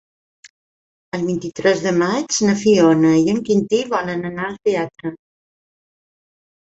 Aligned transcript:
El 1.17 1.25
vint-i-tres 1.27 1.83
de 1.83 1.91
maig 1.99 2.39
na 2.47 2.55
Fiona 2.63 3.13
i 3.21 3.29
en 3.37 3.43
Quintí 3.51 3.83
volen 3.95 4.27
anar 4.33 4.49
al 4.51 4.59
teatre. 4.71 5.17